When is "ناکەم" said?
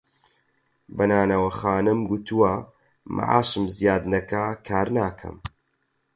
4.97-5.37